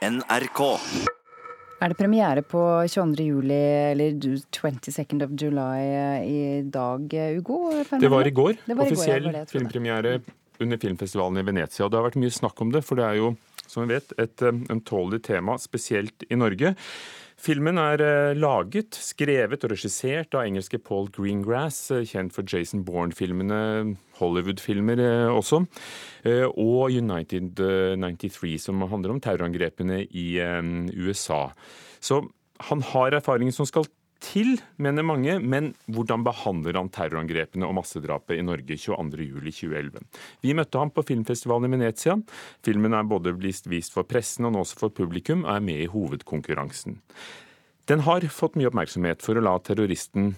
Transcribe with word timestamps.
NRK. 0.00 0.60
Er 1.80 1.92
det 1.92 1.96
premiere 1.98 2.40
på 2.44 2.60
22. 2.88 3.24
juli, 3.24 3.56
eller 3.92 4.14
22nd 4.16 5.24
of 5.26 5.34
July 5.36 5.80
eh, 5.84 6.24
i 6.24 6.62
dag, 6.64 7.12
Ugo? 7.36 7.58
Det 8.00 8.08
var 8.08 8.28
i 8.28 8.32
går. 8.32 8.62
Var 8.64 8.80
Offisiell 8.86 8.86
i 8.86 8.86
går, 8.86 8.94
Offisiell 8.96 9.28
det 9.36 9.42
filmpremiere 9.52 10.14
under 10.60 10.80
filmfestivalen 10.80 11.40
i 11.40 11.44
Venezia. 11.44 11.84
Og 11.84 11.92
det 11.92 12.00
har 12.00 12.06
vært 12.08 12.18
mye 12.20 12.32
snakk 12.32 12.64
om 12.64 12.72
det, 12.72 12.82
for 12.84 13.00
det 13.00 13.06
er 13.10 13.20
jo, 13.20 13.34
som 13.70 13.86
vi 13.86 13.94
vet, 13.96 14.14
et 14.18 14.44
eh, 14.44 14.62
ømtålig 14.74 15.22
tema, 15.30 15.56
spesielt 15.62 16.26
i 16.28 16.38
Norge. 16.38 16.74
Filmen 17.40 17.78
er 17.80 18.02
eh, 18.04 18.36
laget, 18.36 18.98
skrevet 19.00 19.62
og 19.64 19.72
regissert 19.72 20.34
av 20.36 20.44
engelske 20.44 20.80
Paul 20.84 21.08
Greengrass, 21.14 21.78
eh, 21.94 22.04
kjent 22.08 22.34
for 22.34 22.44
Jason 22.44 22.82
Bourne-filmene, 22.84 23.94
Hollywood-filmer 24.18 25.00
også, 25.32 25.62
og 26.50 26.92
United 26.92 27.62
eh, 27.64 27.94
93, 27.96 28.58
som 28.60 28.84
handler 28.90 29.14
om 29.14 29.22
terrorangrepene 29.24 30.02
i 30.04 30.26
USA. 30.92 31.46
Så 31.96 32.20
han 32.68 32.84
har 32.92 33.16
erfaringen 33.16 33.56
som 33.56 33.68
skal 33.68 33.88
til, 34.20 34.58
mener 34.80 35.06
mange, 35.06 35.38
men 35.40 35.72
hvordan 35.90 36.24
behandler 36.26 36.78
han 36.78 36.90
terrorangrepene 36.92 37.66
og 37.66 37.76
massedrapet 37.80 38.38
i 38.38 38.44
Norge 38.44 38.76
22.07.2011? 38.76 40.04
Vi 40.44 40.54
møtte 40.56 40.82
ham 40.82 40.92
på 40.94 41.04
filmfestivalen 41.08 41.70
i 41.70 41.74
Venezia. 41.78 42.18
Filmen 42.66 42.96
er 42.96 43.08
både 43.08 43.34
vist 43.40 43.94
for 43.94 44.08
pressen 44.08 44.48
og 44.48 44.54
nå 44.54 44.64
også 44.64 44.84
for 44.84 44.94
publikum, 44.94 45.46
og 45.46 45.56
er 45.56 45.64
med 45.64 45.86
i 45.86 45.90
hovedkonkurransen. 45.90 47.00
Den 47.90 48.04
har 48.06 48.28
fått 48.30 48.60
mye 48.60 48.70
oppmerksomhet 48.70 49.24
for 49.24 49.38
å 49.38 49.42
la 49.42 49.56
terroristen 49.64 50.34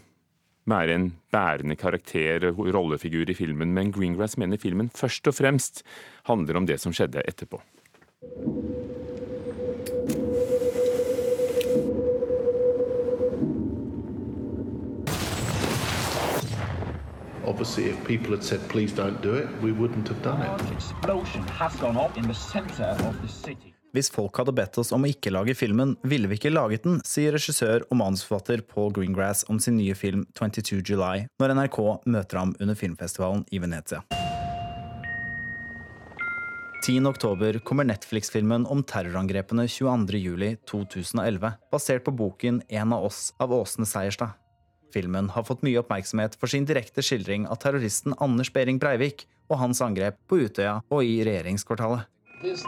være 0.70 0.94
en 0.94 1.10
bærende 1.34 1.76
karakter, 1.76 2.52
rollefigur 2.54 3.30
i 3.30 3.36
filmen, 3.36 3.74
men 3.74 3.92
Greengrass 3.92 4.38
mener 4.38 4.62
filmen 4.62 4.92
først 4.94 5.26
og 5.28 5.36
fremst 5.40 5.82
handler 6.30 6.60
om 6.60 6.70
det 6.70 6.78
som 6.80 6.94
skjedde 6.94 7.26
etterpå. 7.26 7.60
Obviously, 17.52 17.90
if 17.90 18.02
people 18.04 18.30
had 18.34 18.42
said, 18.42 18.60
please 18.68 18.92
don't 18.96 19.20
do 19.20 19.34
it, 19.34 19.46
we 19.62 19.72
wouldn't 19.72 20.08
have 20.08 20.22
done 20.22 20.40
it. 20.40 20.72
explosion 20.72 21.42
has 21.48 21.76
gone 21.76 21.98
off 21.98 22.16
in 22.16 22.26
the 22.26 22.34
center 22.34 22.96
of 23.08 23.14
the 23.20 23.28
city. 23.28 23.74
Hvis 23.92 24.08
folk 24.10 24.38
hadde 24.40 24.54
bedt 24.56 24.78
oss 24.80 24.92
om 24.96 25.04
å 25.04 25.10
ikke 25.12 25.28
lage 25.34 25.52
filmen, 25.52 25.92
ville 26.00 26.30
vi 26.30 26.38
ikke 26.38 26.52
laget 26.54 26.86
den, 26.86 27.02
sier 27.04 27.36
regissør 27.36 27.84
og 27.90 27.98
manusforfatter 28.00 28.64
Paul 28.64 28.88
Greengrass 28.96 29.44
om 29.52 29.60
sin 29.60 29.76
nye 29.76 29.92
film 29.92 30.24
22 30.32 30.80
July, 30.80 31.26
når 31.42 31.52
NRK 31.58 31.78
møter 32.08 32.40
ham 32.40 32.56
under 32.56 32.78
filmfestivalen 32.78 33.44
i 33.52 33.60
Venezia. 33.60 34.00
10. 36.82 37.04
oktober 37.06 37.60
kommer 37.68 37.84
Netflix-filmen 37.86 38.64
om 38.72 38.80
terrorangrepene 38.80 39.68
22.07.2011, 39.68 41.52
basert 41.70 42.08
på 42.08 42.16
boken 42.16 42.64
En 42.72 42.96
av 42.96 43.04
oss 43.12 43.28
av 43.36 43.52
Åsne 43.52 43.84
Seierstad. 43.86 44.38
Filmen 44.92 45.30
har 45.32 45.46
fått 45.48 45.62
mye 45.64 45.80
oppmerksomhet 45.80 46.36
for 46.40 46.52
sin 46.52 46.66
direkte 46.68 47.04
skildring 47.04 47.48
av 47.48 47.62
terroristen 47.64 48.16
Anders 48.20 48.52
Behring 48.52 48.80
Breivik 48.82 49.26
og 49.48 49.60
hans 49.62 49.80
angrep 49.84 50.18
på 50.28 50.44
Utøya 50.44 50.80
og 50.92 51.04
i 51.04 51.22
regjeringskvartalet. 51.26 52.08
Like. 52.42 52.58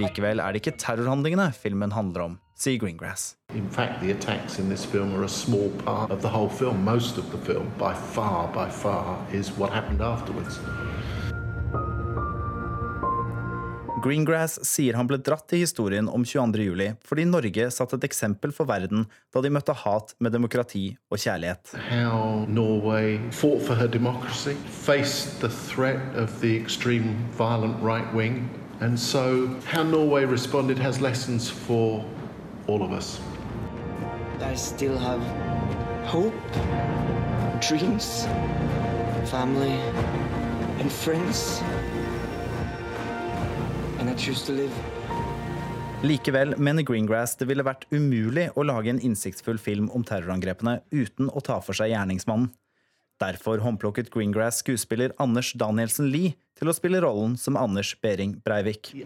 Likevel 0.00 0.40
er 0.40 0.52
det 0.52 0.62
ikke 0.62 0.78
terrorhandlingene 0.80 1.50
filmen 1.52 1.92
handler 1.92 2.24
om, 2.24 2.38
sier 2.56 2.80
Greengrass. 2.80 3.34
In 3.54 3.68
fact, 3.68 4.00
the 4.00 4.12
attacks 4.12 4.58
in 4.58 4.68
this 4.70 4.84
film 4.84 5.14
are 5.14 5.24
a 5.24 5.28
small 5.28 5.68
part 5.84 6.10
of 6.10 6.22
the 6.22 6.28
whole 6.28 6.48
film. 6.48 6.84
Most 6.84 7.18
of 7.18 7.30
the 7.30 7.38
film, 7.44 7.68
by 7.78 7.92
far, 7.94 8.48
by 8.54 8.70
far, 8.70 9.18
is 9.30 9.52
what 9.58 9.70
happened 9.70 10.00
afterwards. 10.00 10.58
Greengrass 14.02 14.58
sier 14.62 14.94
han 14.94 15.08
ble 15.10 15.16
dratt 15.24 15.48
til 15.50 15.64
historien 15.64 16.06
om 16.12 16.22
22. 16.26 16.64
juli 16.68 16.88
fordi 17.08 17.24
Norge 17.26 17.68
satte 17.74 17.98
et 17.98 18.04
eksempel 18.06 18.52
for 18.54 18.68
verden 18.68 19.06
da 19.34 19.42
de 19.42 19.50
møtte 19.50 19.74
hat 19.82 20.14
med 20.22 20.34
demokrati 20.36 20.84
og 21.10 21.18
kjærlighet. 21.18 21.72
How 21.88 22.44
Norway 22.46 23.18
fought 23.32 23.64
for 23.66 23.74
her 23.74 23.88
democracy, 23.88 24.54
faced 24.84 25.40
the 25.40 25.48
threat 25.48 26.00
of 26.14 26.30
the 26.40 26.54
extreme 26.56 27.16
violent 27.38 27.82
right 27.82 28.06
wing, 28.14 28.48
and 28.80 28.98
so 28.98 29.48
how 29.66 29.82
Norway 29.82 30.24
responded 30.24 30.78
has 30.78 31.00
lessons 31.00 31.50
for 31.50 32.04
all 32.68 32.82
of 32.82 32.92
us. 32.92 33.18
I 34.40 34.54
still 34.54 34.96
have 34.96 35.20
hope, 36.06 36.34
dreams, 37.60 38.26
family, 39.26 39.74
and 40.78 40.92
friends. 40.92 41.60
Likevel 46.06 46.54
mener 46.62 46.86
Greengrass 46.86 47.34
det 47.40 47.48
ville 47.50 47.64
vært 47.66 47.88
umulig 47.90 48.46
å 48.54 48.62
lage 48.62 48.92
en 48.92 49.00
innsiktsfull 49.02 49.58
film 49.58 49.88
om 49.90 50.04
terrorangrepene 50.06 50.78
uten 50.94 51.26
å 51.32 51.42
ta 51.42 51.58
for 51.64 51.74
seg 51.74 51.90
gjerningsmannen. 51.90 52.52
Derfor 53.18 53.58
håndplukket 53.58 54.10
Greengrass 54.10 54.56
skuespiller 54.56 55.12
Anders 55.18 55.52
Danielsen 55.52 56.10
Lie 56.10 56.36
til 56.58 56.70
å 56.70 56.74
spille 56.74 57.00
rollen 57.02 57.36
som 57.38 57.56
Anders 57.58 57.90
Behring 58.02 58.36
Breivik. 58.44 58.92
He 58.94 59.04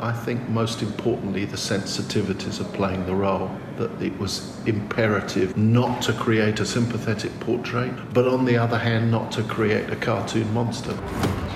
I 0.00 0.12
think, 0.24 0.48
most 0.48 0.80
the 0.80 1.56
sensitivities 1.56 2.60
of 2.60 2.72
playing 2.72 3.04
the 3.06 3.14
role. 3.14 3.48
That 3.78 3.90
it 4.02 4.12
was 4.20 4.58
imperative 4.66 5.56
not 5.56 6.02
to 6.02 6.12
create 6.12 6.60
a 6.60 6.64
sympathetic 6.64 7.30
portrait, 7.40 7.92
but 8.12 8.26
on 8.26 8.44
the 8.44 8.58
other 8.58 8.78
hand, 8.78 9.10
not 9.10 9.32
to 9.32 9.42
create 9.42 9.90
a 9.90 9.96
cartoon 9.96 10.52
monster. 10.52 10.92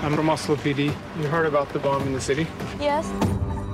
I'm 0.03 0.15
from 0.15 0.29
Oslo 0.29 0.55
PD. 0.55 0.91
You 1.19 1.27
heard 1.27 1.45
about 1.45 1.73
the 1.73 1.79
bomb 1.79 2.07
in 2.07 2.13
the 2.13 2.21
city? 2.21 2.47
Yes. 2.79 3.05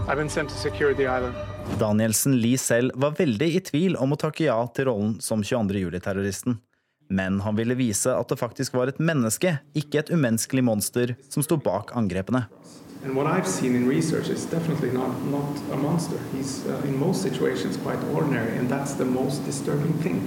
I've 0.08 0.18
been 0.18 0.30
sent 0.30 0.50
to 0.50 0.56
secure 0.56 0.94
the 0.94 1.08
island. 1.08 1.36
Danielsen 1.80 2.42
Lie 2.42 2.58
selv 2.58 2.92
var 2.96 3.12
veldig 3.12 3.56
i 3.56 3.60
tvil 3.60 3.96
om 3.96 4.14
å 4.16 4.20
takke 4.20 4.48
ja 4.48 4.68
til 4.76 4.88
rollen 4.88 5.18
som 5.22 5.44
22. 5.44 6.00
Men 7.10 7.40
han 7.42 7.56
ville 7.56 7.78
vise 7.80 8.12
at 8.12 8.30
det 8.30 8.40
faktisk 8.40 8.76
var 8.76 8.92
et 8.92 9.00
menneske, 9.00 9.58
ikke 9.78 10.02
et 10.02 10.12
umenneskelig 10.12 10.64
monster, 10.68 11.16
som 11.30 11.46
sto 11.46 11.58
bak 11.58 11.96
angrepene. 11.96 12.48
And 13.06 13.16
what 13.16 13.28
I've 13.28 13.48
seen 13.48 13.76
in 13.76 13.88
research 13.88 14.30
is 14.30 14.46
definitely 14.46 14.92
not, 14.92 15.14
not 15.32 15.62
a 15.72 15.78
monster. 15.78 16.18
He's, 16.34 16.66
uh, 16.66 16.88
in 16.88 16.98
most 17.00 17.22
situations, 17.22 17.78
quite 17.78 18.00
ordinary, 18.14 18.58
and 18.58 18.70
that's 18.70 18.98
the 18.98 19.06
most 19.06 19.46
disturbing 19.46 19.94
thing. 20.04 20.22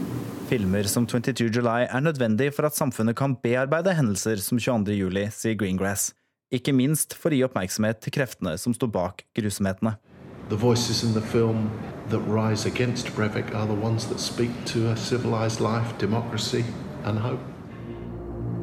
Filmer 0.49 0.83
som 0.83 1.07
22 1.07 1.51
July 1.55 1.87
er 1.91 2.01
nødvendig 2.01 2.55
for 2.55 2.67
at 2.67 2.75
samfunnet 2.75 3.17
kan 3.17 3.37
bearbeide 3.43 3.95
hendelser 3.95 4.41
som 4.43 4.59
22. 4.59 4.97
juli, 4.97 5.29
sier 5.31 5.55
Greengrass. 5.55 6.13
Ikke 6.51 6.73
minst 6.75 7.15
for 7.15 7.31
å 7.31 7.39
gi 7.39 7.45
oppmerksomhet 7.47 8.01
til 8.03 8.15
kreftene 8.17 8.57
som 8.59 8.75
sto 8.75 8.89
bak 8.91 9.23
grusomhetene. 9.39 9.99
The 10.51 10.57
voices 10.57 11.05
in 11.05 11.15
the 11.15 11.21
film 11.21 11.71
that 12.09 12.19
rise 12.27 12.67
against 12.67 13.07
Breivik 13.15 13.55
are 13.55 13.69
the 13.69 13.75
ones 13.75 14.09
that 14.09 14.19
speak 14.19 14.51
to 14.65 14.91
a 14.91 14.97
civilized 14.97 15.61
life, 15.61 15.97
democracy, 15.97 16.65
and 17.05 17.17
hope. 17.17 17.39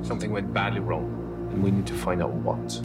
Something 0.02 0.34
went 0.34 0.54
badly 0.54 0.82
wrong, 0.82 1.08
and 1.54 1.64
we 1.64 1.72
need 1.72 1.88
to 1.88 1.94
find 1.94 2.22
out 2.22 2.34
what. 2.44 2.82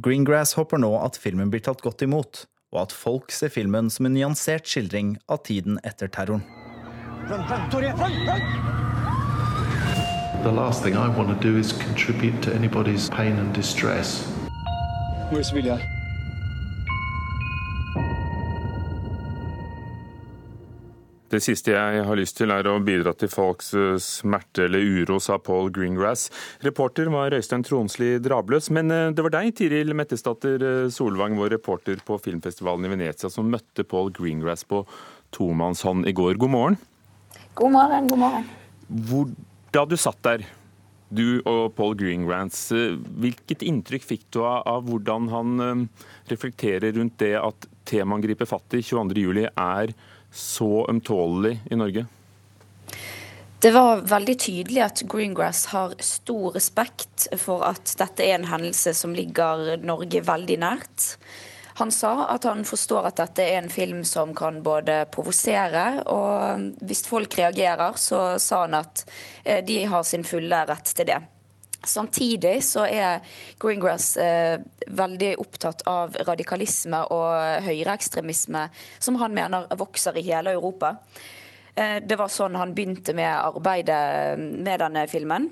Greengrass 0.00 0.54
håper 0.54 0.78
nå 0.80 0.94
at 1.04 1.20
filmen 1.20 1.50
blir 1.52 1.60
tatt 1.60 1.84
godt 1.84 2.00
imot, 2.08 2.46
og 2.72 2.86
at 2.86 2.92
folk 2.96 3.36
ser 3.36 3.52
filmen 3.52 3.92
som 3.92 4.08
en 4.08 4.16
nyansert 4.16 4.64
skildring 4.64 5.18
av 5.28 5.44
tiden 5.44 5.76
etter 5.84 6.08
terroren. 6.08 6.40
Run, 7.28 7.44
run, 7.52 7.68
Toria, 7.68 7.92
run, 8.00 8.16
run! 8.24 8.40
The 10.42 10.52
last 10.56 10.82
thing 10.82 10.96
I 10.96 11.08
want 11.12 11.28
to 11.28 11.36
do 11.44 11.58
is 11.58 11.76
contribute 11.84 12.40
to 12.48 12.54
anybody's 12.54 13.10
pain 13.10 13.36
and 13.36 13.52
distress. 13.52 14.24
Where's 15.28 15.52
Vilja? 15.52 15.97
Det 21.28 21.42
siste 21.44 21.74
jeg 21.74 22.04
har 22.08 22.16
lyst 22.16 22.38
til 22.38 22.48
er 22.54 22.64
å 22.70 22.78
bidra 22.80 23.12
til 23.18 23.28
folks 23.28 23.74
eh, 23.76 23.98
smerte 24.00 24.64
eller 24.64 24.80
uro, 24.80 25.18
sa 25.20 25.36
Paul 25.36 25.68
Greengrass. 25.76 26.30
Reporter 26.64 27.10
var 27.12 27.36
Øystein 27.36 27.66
Tronsli 27.66 28.14
Drabløs, 28.24 28.70
men 28.72 28.88
eh, 28.94 29.10
det 29.12 29.26
var 29.26 29.34
deg, 29.36 29.50
Tiril 29.58 29.92
Mettesdatter 29.98 30.64
eh, 30.64 30.88
Solvang, 30.94 31.36
vår 31.36 31.52
reporter 31.58 32.00
på 32.06 32.16
filmfestivalen 32.24 32.88
i 32.88 32.94
Venezia, 32.94 33.28
som 33.28 33.52
møtte 33.52 33.84
Paul 33.84 34.08
Greengrass 34.16 34.64
på 34.64 34.86
tomannshånd 35.36 36.08
i 36.08 36.16
går. 36.16 36.40
God 36.40 36.54
morgen. 36.56 36.80
God 37.60 37.76
morgen, 37.76 38.08
god 38.08 38.24
morgen. 38.24 38.50
Hvor, 38.88 39.28
da 39.76 39.84
du 39.84 39.98
satt 40.00 40.24
der, 40.24 40.48
du 41.12 41.42
og 41.48 41.74
Paul 41.76 41.92
Greengrass, 42.00 42.70
hvilket 43.20 43.68
inntrykk 43.68 44.14
fikk 44.16 44.30
du 44.32 44.46
av, 44.46 44.62
av 44.64 44.88
hvordan 44.88 45.28
han 45.32 45.88
reflekterer 46.28 46.96
rundt 46.96 47.20
det 47.20 47.34
at 47.40 47.68
temaet 47.88 48.16
han 48.16 48.24
griper 48.24 48.48
fatt 48.48 48.76
i 48.76 48.84
22.07, 48.84 49.48
er 49.48 49.92
så 50.32 50.86
ømtålelig 50.90 51.58
i 51.70 51.76
Norge? 51.78 52.06
Det 53.58 53.70
var 53.74 54.04
veldig 54.06 54.36
tydelig 54.38 54.82
at 54.84 55.00
Greengrass 55.10 55.64
har 55.72 55.96
stor 56.04 56.52
respekt 56.54 57.26
for 57.42 57.64
at 57.66 57.90
dette 57.98 58.22
er 58.22 58.36
en 58.36 58.46
hendelse 58.46 58.92
som 58.94 59.16
ligger 59.16 59.80
Norge 59.82 60.22
veldig 60.22 60.58
nært. 60.62 61.06
Han 61.78 61.90
sa 61.94 62.28
at 62.30 62.46
han 62.46 62.64
forstår 62.66 63.08
at 63.10 63.18
dette 63.18 63.42
er 63.42 63.60
en 63.60 63.70
film 63.70 64.04
som 64.06 64.30
kan 64.34 64.60
både 64.62 65.04
provosere, 65.14 66.04
og 66.10 66.70
hvis 66.86 67.04
folk 67.06 67.34
reagerer, 67.38 67.98
så 67.98 68.22
sa 68.42 68.64
han 68.64 68.78
at 68.78 69.04
eh, 69.44 69.60
de 69.66 69.84
har 69.90 70.06
sin 70.06 70.26
fulle 70.26 70.62
rett 70.70 70.94
til 70.94 71.06
det. 71.10 71.20
Samtidig 71.86 72.56
så 72.66 72.86
er 72.90 73.20
Greengrass 73.62 74.16
eh, 74.18 74.58
veldig 74.88 75.36
opptatt 75.38 75.84
av 75.86 76.16
radikalisme 76.26 77.04
og 77.14 77.62
høyreekstremisme, 77.66 78.64
som 78.98 79.20
han 79.22 79.36
mener 79.36 79.68
vokser 79.78 80.18
i 80.18 80.26
hele 80.26 80.56
Europa. 80.58 80.96
Eh, 81.78 82.00
det 82.02 82.18
var 82.18 82.32
sånn 82.32 82.58
han 82.58 82.74
begynte 82.74 83.14
med 83.14 83.30
arbeidet 83.30 84.38
med 84.38 84.82
denne 84.82 85.06
filmen. 85.10 85.48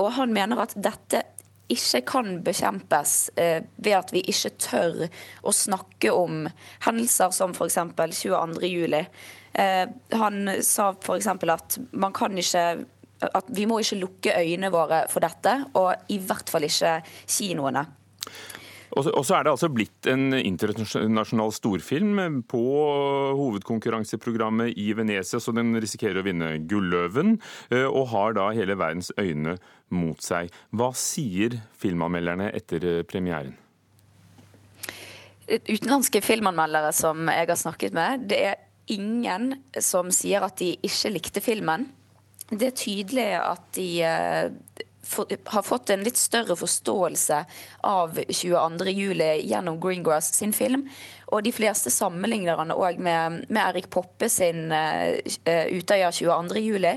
Og 0.00 0.12
han 0.16 0.32
mener 0.32 0.62
at 0.62 0.76
dette 0.78 1.24
ikke 1.70 2.00
kan 2.06 2.40
bekjempes 2.46 3.30
eh, 3.38 3.62
ved 3.76 3.98
at 3.98 4.14
vi 4.14 4.22
ikke 4.30 4.54
tør 4.58 5.04
å 5.46 5.54
snakke 5.54 6.12
om 6.14 6.46
hendelser 6.86 7.34
som 7.34 7.54
f.eks. 7.54 7.78
22.07. 8.22 8.96
Eh, 9.60 9.84
han 10.22 10.40
sa 10.66 10.90
f.eks. 10.94 11.30
at 11.30 11.78
man 11.90 12.14
kan 12.16 12.38
ikke 12.38 12.64
at 13.28 13.50
vi 13.52 13.66
må 13.68 13.80
ikke 13.82 14.00
lukke 14.00 14.36
øynene 14.40 14.72
våre 14.72 15.04
for 15.12 15.24
dette, 15.24 15.56
og 15.78 16.12
i 16.12 16.20
hvert 16.24 16.50
fall 16.52 16.66
ikke 16.68 17.00
kinoene. 17.28 17.84
Og 18.98 19.06
så 19.22 19.36
er 19.36 19.44
det 19.46 19.52
altså 19.52 19.68
blitt 19.70 20.08
en 20.10 20.34
internasjonal 20.34 21.52
storfilm 21.54 22.40
på 22.50 22.62
hovedkonkurranseprogrammet 23.38 24.74
i 24.80 24.88
Venezia, 24.98 25.38
så 25.38 25.54
den 25.54 25.76
risikerer 25.78 26.18
å 26.18 26.26
vinne 26.26 26.56
Gulløven, 26.66 27.36
eh, 27.70 27.86
og 27.86 28.10
har 28.10 28.34
da 28.38 28.48
hele 28.56 28.74
verdens 28.78 29.12
øyne 29.14 29.56
mot 29.94 30.18
seg. 30.24 30.50
Hva 30.74 30.90
sier 30.98 31.60
filmanmelderne 31.78 32.50
etter 32.56 32.88
eh, 32.88 33.04
premieren? 33.06 33.54
Utenlandske 35.50 36.22
filmanmeldere 36.22 36.90
som 36.94 37.30
jeg 37.30 37.46
har 37.50 37.58
snakket 37.58 37.94
med, 37.94 38.26
det 38.30 38.42
er 38.52 38.60
ingen 38.90 39.54
som 39.82 40.10
sier 40.14 40.42
at 40.46 40.58
de 40.58 40.74
ikke 40.86 41.14
likte 41.14 41.42
filmen. 41.42 41.88
Det 42.50 42.66
er 42.66 42.76
tydelig 42.76 43.28
at 43.38 43.62
de 43.76 43.86
har 45.44 45.62
fått 45.62 45.90
en 45.90 46.04
litt 46.06 46.16
større 46.16 46.56
forståelse 46.56 47.44
av 47.86 48.18
22.07. 48.18 49.40
gjennom 49.42 49.80
Greengrass 49.80 50.34
sin 50.34 50.52
film. 50.52 50.88
Og 51.30 51.44
de 51.46 51.52
fleste 51.54 51.90
sammenligner 51.94 52.58
han 52.58 52.72
òg 52.74 52.98
med, 53.02 53.44
med, 53.48 53.60
Erik 53.62 53.86
Poppe 53.92 54.28
sin 54.30 54.72
uh, 54.74 55.14
Utøya 55.70 56.10
22.07, 56.14 56.88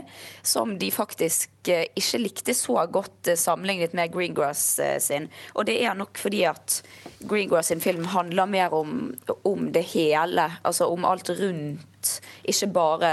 som 0.41 0.73
de 0.81 0.89
faktisk 0.93 1.69
uh, 1.69 1.83
ikke 1.93 2.21
likte 2.21 2.55
så 2.57 2.87
godt 2.89 3.29
uh, 3.29 3.37
sammenlignet 3.37 3.93
med 3.97 4.13
Greengrass 4.13 4.79
uh, 4.81 4.97
sin. 5.03 5.29
Og 5.53 5.67
det 5.69 5.77
er 5.85 5.97
nok 5.97 6.17
fordi 6.17 6.43
at 6.49 6.81
Greengrass 7.29 7.69
sin 7.69 7.83
film 7.83 8.07
handler 8.09 8.49
mer 8.49 8.73
om, 8.73 9.13
om 9.45 9.69
det 9.73 9.85
hele, 9.93 10.49
altså 10.63 10.89
om 10.89 11.05
alt 11.05 11.29
rundt. 11.37 12.19
Ikke 12.43 12.67
bare 12.75 13.09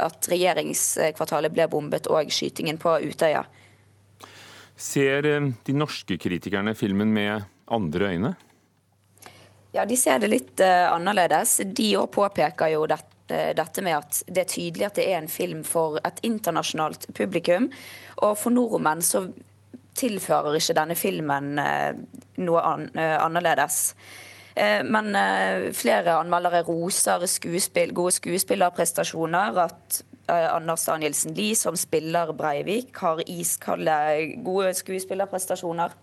at 0.00 0.24
regjeringskvartalet 0.32 1.52
ble 1.52 1.66
bombet 1.68 2.06
og 2.08 2.30
skytingen 2.32 2.78
på 2.80 2.94
Utøya. 3.04 3.42
Ser 4.76 5.26
eh, 5.26 5.48
de 5.64 5.74
norske 5.76 6.18
kritikerne 6.20 6.74
filmen 6.76 7.12
med 7.14 7.46
andre 7.66 8.12
øyne? 8.12 8.34
Ja, 9.72 9.84
de 9.84 9.96
ser 9.96 10.20
det 10.22 10.30
litt 10.32 10.60
uh, 10.60 10.92
annerledes. 10.94 11.58
De 11.64 11.90
òg 11.98 12.10
påpeker 12.14 12.70
jo 12.72 12.86
dette, 12.88 13.40
dette 13.56 13.82
med 13.84 13.96
at 13.98 14.22
det 14.28 14.44
er 14.44 14.52
tydelig 14.52 14.86
at 14.86 15.00
det 15.00 15.08
er 15.10 15.18
en 15.18 15.28
film 15.28 15.64
for 15.66 15.98
et 16.06 16.22
internasjonalt 16.24 17.08
publikum. 17.16 17.68
Og 18.24 18.38
for 18.40 18.54
nordmenn 18.54 19.04
så 19.04 19.26
tilfører 19.96 20.56
ikke 20.56 20.76
denne 20.76 20.96
filmen 20.96 21.56
noe 21.56 22.64
annerledes. 22.92 23.78
Men 24.84 25.16
flere 25.76 26.18
anmeldere 26.20 26.60
roser 26.68 27.24
skuespill, 27.28 27.94
gode 27.96 28.12
skuespillerprestasjoner. 28.18 29.56
At 29.64 30.02
Eh, 30.15 30.15
Anders 30.32 30.84
Danielsen 30.88 31.34
Lie, 31.36 31.56
som 31.56 31.76
spiller 31.78 32.32
Breivik, 32.34 32.90
har 32.98 33.22
iskalde, 33.30 33.94
gode 34.44 34.72
skuespillerprestasjoner. 34.74 35.94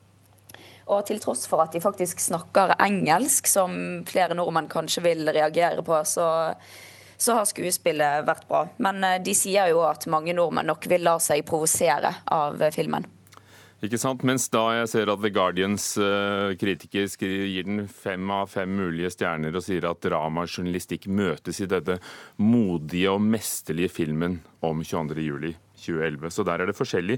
Og 0.92 1.06
til 1.08 1.20
tross 1.24 1.46
for 1.48 1.64
at 1.64 1.75
de 1.75 1.81
faktisk 1.84 2.20
snakker 2.20 2.75
engelsk, 2.84 3.48
som 3.48 4.04
flere 4.08 4.36
nordmenn 4.36 4.68
kanskje 4.72 5.06
vil 5.06 5.28
reagere 5.30 5.84
på, 5.86 6.00
så, 6.08 6.28
så 7.18 7.40
har 7.40 7.48
skuespillet 7.48 8.28
vært 8.28 8.48
bra. 8.50 8.66
Men 8.84 9.04
eh, 9.08 9.20
de 9.24 9.36
sier 9.38 9.72
jo 9.72 9.84
at 9.88 10.08
mange 10.12 10.36
nordmenn 10.36 10.68
nok 10.72 10.88
vil 10.92 11.06
la 11.08 11.18
seg 11.24 11.46
provosere 11.48 12.16
av 12.31 12.64
filmen. 12.75 13.08
Ikke 13.84 14.00
sant? 14.00 14.22
Mens 14.24 14.46
da 14.48 14.62
jeg 14.78 14.90
ser 14.94 15.10
at 15.12 15.20
The 15.20 15.30
Guardians 15.34 15.90
uh, 16.00 16.54
kritiker 16.56 17.10
gir 17.20 17.66
den 17.68 17.84
fem 17.92 18.30
av 18.32 18.48
fem 18.54 18.72
mulige 18.80 19.12
stjerner 19.12 19.58
og 19.60 19.66
sier 19.66 19.84
at 19.90 20.00
drama 20.06 20.46
og 20.46 20.54
journalistikk 20.54 21.10
møtes 21.12 21.60
i 21.60 21.68
dette 21.68 21.98
modige 22.40 23.12
og 23.12 23.20
mesterlige 23.26 23.92
filmen 23.92 24.40
om 24.64 24.86
22.07. 24.88 25.60
2011, 25.84 26.30
så 26.32 26.46
der 26.48 26.62
er 26.64 26.70
det 26.70 26.78
forskjellig. 26.78 27.18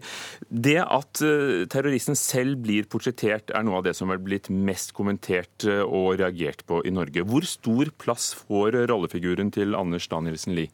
Det 0.49 0.79
at 0.81 1.21
uh, 1.21 1.67
terroristen 1.69 2.17
selv 2.17 2.63
blir 2.65 2.87
portrettert, 2.89 3.53
er 3.53 3.61
noe 3.67 3.77
av 3.77 3.85
det 3.85 3.93
som 3.93 4.09
er 4.09 4.23
blitt 4.25 4.49
mest 4.49 4.95
kommentert 4.97 5.67
uh, 5.69 5.83
og 5.85 6.15
reagert 6.23 6.65
på 6.65 6.81
i 6.81 6.93
Norge. 6.95 7.27
Hvor 7.29 7.45
stor 7.45 7.93
plass 8.01 8.31
får 8.39 8.79
rollefiguren 8.89 9.53
til 9.53 9.77
Anders 9.77 10.09
Danielsen 10.09 10.57
Lie? 10.57 10.73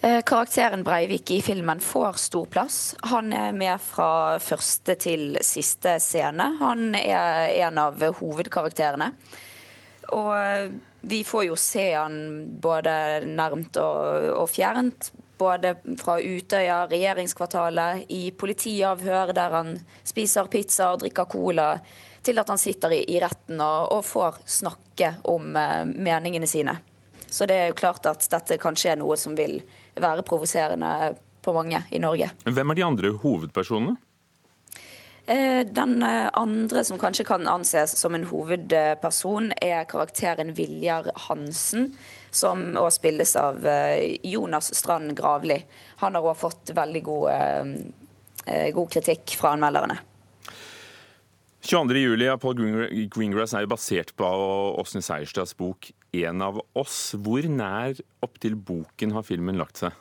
Eh, 0.00 0.20
karakteren 0.22 0.84
Breivik 0.84 1.30
i 1.30 1.42
filmen 1.42 1.80
får 1.80 2.12
stor 2.12 2.46
plass. 2.46 2.96
Han 3.00 3.32
er 3.32 3.52
med 3.56 3.80
fra 3.80 4.38
første 4.38 4.94
til 5.00 5.38
siste 5.40 5.96
scene. 6.04 6.50
Han 6.60 6.94
er 6.98 7.48
en 7.64 7.80
av 7.80 8.02
hovedkarakterene. 8.20 9.10
Og 10.14 10.32
eh, 10.36 10.74
vi 11.06 11.22
får 11.24 11.46
jo 11.48 11.56
se 11.58 11.86
han 11.94 12.18
både 12.62 13.24
nærmt 13.26 13.78
og, 13.80 14.28
og 14.42 14.50
fjernt. 14.52 15.12
Både 15.36 15.74
fra 16.00 16.16
Utøya, 16.20 16.86
regjeringskvartalet, 16.90 18.06
i 18.08 18.30
politiavhør 18.32 19.34
der 19.36 19.52
han 19.52 19.74
spiser 20.06 20.48
pizza 20.52 20.90
og 20.94 21.02
drikker 21.02 21.28
cola, 21.28 21.74
til 22.24 22.40
at 22.40 22.48
han 22.50 22.60
sitter 22.60 22.94
i, 22.96 23.02
i 23.12 23.20
retten 23.22 23.60
og, 23.60 23.92
og, 23.92 24.04
får 24.08 24.40
snakke 24.48 25.12
om 25.28 25.52
uh, 25.52 25.84
meningene 25.84 26.48
sine. 26.48 26.78
Så 27.30 27.46
det 27.48 27.56
er 27.58 27.70
jo 27.70 27.78
klart 27.78 28.06
at 28.08 28.26
dette 28.32 28.58
kanskje 28.62 28.94
er 28.94 29.00
noe 29.00 29.16
som 29.20 29.36
vil 29.38 29.58
være 29.94 30.24
provoserende 30.26 31.14
på 31.42 31.54
mange 31.54 31.82
i 31.94 32.00
Norge. 32.02 32.30
Hvem 32.44 32.72
er 32.72 32.78
de 32.78 32.86
andre 32.86 33.14
hovedpersonene? 33.22 33.96
Eh, 35.26 35.66
den 35.66 36.02
eh, 36.02 36.28
andre 36.32 36.84
som 36.84 36.98
kanskje 36.98 37.24
kan 37.26 37.48
anses 37.50 37.96
som 37.98 38.14
en 38.14 38.28
hovedperson, 38.30 39.50
er 39.58 39.86
karakteren 39.90 40.52
Viljar 40.54 41.10
Hansen, 41.26 41.88
som 42.30 42.62
også 42.76 43.00
spilles 43.00 43.34
av 43.40 43.66
eh, 43.66 44.20
Jonas 44.22 44.70
Strand 44.78 45.16
Gravli. 45.18 45.58
Han 46.04 46.14
har 46.14 46.22
også 46.22 46.44
fått 46.44 46.74
veldig 46.76 47.02
god, 47.02 47.82
god 48.76 48.92
kritikk 48.92 49.34
fra 49.40 49.56
anmelderne. 49.56 49.96
22.07. 51.66 52.28
av 52.30 52.38
Paul 52.38 52.60
Greengrass 53.10 53.50
er 53.56 53.64
jo 53.64 53.72
basert 53.72 54.12
på 54.14 54.26
Åsne 54.78 55.00
Seierstads 55.02 55.56
bok 55.58 55.88
'En 56.14 56.42
av 56.42 56.60
oss'. 56.78 57.16
Hvor 57.18 57.42
nær 57.42 57.98
opptil 58.22 58.54
boken 58.54 59.10
har 59.10 59.22
filmen 59.22 59.58
lagt 59.58 59.78
seg? 59.78 59.92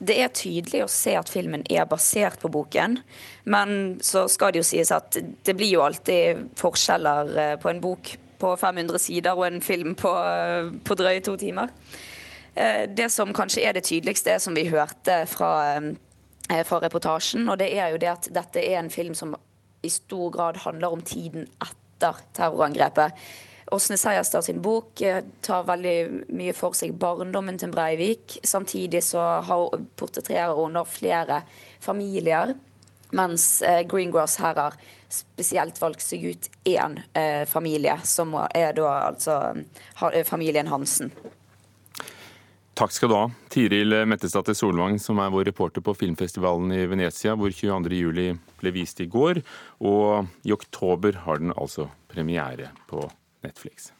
Det 0.00 0.16
er 0.16 0.28
tydelig 0.28 0.84
å 0.84 0.88
se 0.88 1.12
at 1.16 1.28
filmen 1.28 1.62
er 1.68 1.84
basert 1.84 2.40
på 2.40 2.48
boken, 2.48 2.98
men 3.44 3.98
så 4.00 4.26
skal 4.28 4.52
det 4.52 4.62
jo 4.62 4.62
sies 4.62 4.90
at 4.90 5.18
det 5.44 5.56
blir 5.56 5.74
jo 5.74 5.84
alltid 5.84 6.48
forskjeller 6.56 7.36
eh, 7.36 7.56
på 7.56 7.68
en 7.68 7.80
bok 7.80 8.16
på 8.38 8.56
500 8.56 8.98
sider 8.98 9.36
og 9.36 9.46
en 9.46 9.60
film 9.60 9.94
på, 9.94 10.08
eh, 10.08 10.70
på 10.80 10.96
drøye 10.96 11.20
to 11.20 11.36
timer. 11.36 11.68
Eh, 12.56 12.86
det 12.86 13.12
som 13.12 13.34
kanskje 13.34 13.68
er 13.68 13.72
det 13.72 13.84
tydeligste, 13.84 14.32
er 14.32 14.38
som 14.38 14.54
vi 14.54 14.64
hørte 14.64 15.26
fra, 15.28 15.80
fra 16.64 16.80
reportasjen, 16.80 17.50
og 17.50 17.58
det 17.58 17.76
er 17.76 17.90
jo 17.90 17.98
det 17.98 18.08
at 18.08 18.28
dette 18.32 18.64
er 18.64 18.78
en 18.78 18.90
film 18.90 19.14
som 19.14 19.36
i 19.86 19.92
stor 19.92 20.30
grad 20.34 20.62
handler 20.66 20.96
om 20.96 21.04
tiden 21.06 21.46
etter 21.62 22.24
terrorangrepet. 22.36 23.14
Åsne 23.70 23.96
Seierstad 23.98 24.42
sin 24.42 24.62
bok 24.62 25.00
eh, 25.00 25.24
tar 25.40 25.64
veldig 25.66 26.26
mye 26.38 26.54
for 26.54 26.76
seg 26.78 26.94
barndommen 26.94 27.58
til 27.58 27.72
Breivik. 27.74 28.38
Samtidig 28.46 29.02
så 29.02 29.24
portretterer 29.98 30.54
hun 30.54 30.78
flere 30.86 31.40
familier, 31.82 32.54
mens 33.10 33.62
eh, 33.66 33.82
Greengrass 33.88 34.38
her 34.42 34.54
har 34.60 34.78
spesielt 35.10 35.80
valgt 35.82 36.04
seg 36.04 36.28
ut 36.30 36.50
én 36.66 37.00
eh, 37.18 37.42
familie, 37.46 37.98
som 38.06 38.36
er 38.54 38.76
da 38.78 38.92
altså 39.08 39.40
familien 40.26 40.70
Hansen. 40.70 41.10
Takk 42.76 42.92
skal 42.92 43.10
du 43.10 43.16
ha, 43.16 43.26
Tiril 43.50 44.02
Mettesdatter 44.06 44.54
Solvang, 44.54 44.98
som 45.00 45.18
er 45.18 45.32
vår 45.32 45.48
reporter 45.48 45.82
på 45.82 45.94
filmfestivalen 45.96 46.74
i 46.76 46.84
Venezia, 46.86 47.34
hvor 47.34 47.50
22.07 47.50 48.36
ble 48.60 48.72
vist 48.76 49.02
i 49.04 49.10
går. 49.10 49.42
Og 49.84 50.30
i 50.46 50.54
oktober 50.56 51.22
har 51.26 51.42
den 51.42 51.54
altså 51.56 51.90
premiere 52.12 52.72
på 52.90 53.04
Netflix. 53.46 53.92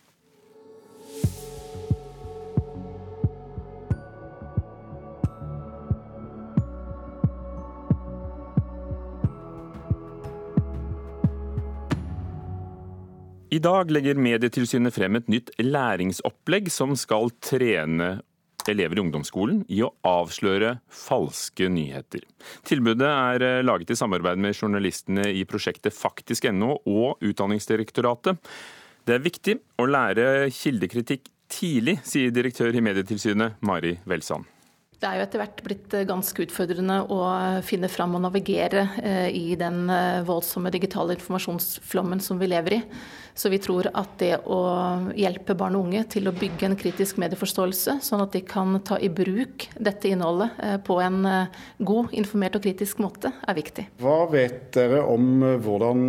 I 13.56 13.58
dag 13.62 13.88
legger 13.94 14.18
Medietilsynet 14.20 14.92
frem 14.92 15.16
et 15.16 15.28
nytt 15.32 15.52
læringsopplegg 15.62 16.66
som 16.72 16.96
skal 16.98 17.30
trene 17.40 18.18
elever 18.72 18.98
i 18.98 19.04
ungdomsskolen 19.04 19.62
i 19.72 19.82
å 19.84 19.92
avsløre 20.06 20.76
falske 20.92 21.68
nyheter. 21.72 22.24
Tilbudet 22.66 23.10
er 23.10 23.46
eh, 23.46 23.62
laget 23.66 23.92
i 23.94 23.98
samarbeid 23.98 24.40
med 24.42 24.56
journalistene 24.56 25.28
i 25.30 25.44
prosjektet 25.48 25.94
faktisk.no 25.96 26.80
og 26.82 27.24
Utdanningsdirektoratet. 27.26 28.42
Det 29.06 29.14
er 29.14 29.22
viktig 29.22 29.60
å 29.78 29.86
lære 29.86 30.50
kildekritikk 30.50 31.30
tidlig, 31.52 32.00
sier 32.06 32.34
direktør 32.34 32.74
i 32.74 32.82
Medietilsynet 32.82 33.62
Mari 33.62 33.96
Welsand. 34.08 34.55
Det 34.96 35.04
er 35.04 35.18
jo 35.18 35.24
etter 35.26 35.42
hvert 35.42 35.58
blitt 35.64 35.94
eh, 35.96 36.06
ganske 36.08 36.46
utfordrende 36.46 37.02
å 37.12 37.20
finne 37.66 37.88
fram 37.92 38.14
og 38.16 38.22
navigere 38.24 38.86
eh, 39.02 39.28
i 39.28 39.52
den 39.58 39.90
eh, 39.92 40.22
voldsomme 40.24 40.72
digitale 40.72 41.18
informasjonsflommen 41.18 42.22
som 42.24 42.40
vi 42.40 42.48
lever 42.48 42.78
i. 42.78 42.80
Så 43.36 43.50
vi 43.52 43.58
tror 43.60 43.90
at 43.92 44.14
det 44.22 44.38
å 44.48 44.60
hjelpe 45.12 45.52
barn 45.60 45.76
og 45.76 45.90
unge 45.90 46.06
til 46.14 46.30
å 46.30 46.32
bygge 46.32 46.70
en 46.70 46.78
kritisk 46.80 47.18
medieforståelse, 47.20 47.98
sånn 48.00 48.24
at 48.24 48.32
de 48.32 48.40
kan 48.48 48.78
ta 48.80 48.96
i 48.96 49.10
bruk 49.12 49.66
dette 49.76 50.08
innholdet 50.08 50.56
på 50.88 50.96
en 51.04 51.18
god, 51.76 52.14
informert 52.16 52.56
og 52.56 52.64
kritisk 52.64 53.02
måte, 53.04 53.34
er 53.44 53.58
viktig. 53.58 53.84
Hva 54.00 54.22
vet 54.32 54.70
dere 54.78 55.02
om 55.04 55.44
hvordan 55.60 56.06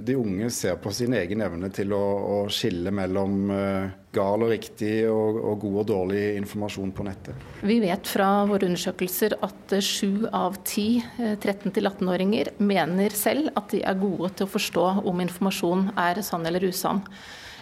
de 0.00 0.16
unge 0.16 0.48
ser 0.56 0.80
på 0.80 0.96
sin 0.96 1.12
egen 1.12 1.44
evne 1.44 1.68
til 1.76 1.92
å, 1.92 2.00
å 2.00 2.42
skille 2.48 2.88
mellom 2.88 3.52
gal 4.14 4.44
og 4.44 4.52
riktig 4.52 4.92
og, 5.10 5.40
og, 5.42 5.58
god 5.62 5.80
og 5.82 5.88
dårlig 5.90 6.22
informasjon 6.38 6.92
på 6.96 7.06
nettet? 7.06 7.48
Vi 7.66 7.78
vet 7.82 8.08
fra 8.08 8.28
våre 8.48 8.68
undersøkelser 8.70 9.36
at 9.44 9.74
sju 9.84 10.28
av 10.32 10.60
ti 10.68 11.02
13-18-åringer 11.18 12.54
mener 12.62 13.14
selv 13.16 13.52
at 13.58 13.68
de 13.74 13.82
er 13.84 14.00
gode 14.00 14.32
til 14.36 14.48
å 14.48 14.54
forstå 14.54 14.86
om 15.08 15.20
informasjon 15.24 15.90
er 15.98 16.22
sann 16.26 16.48
eller 16.48 16.64
usann. 16.68 17.04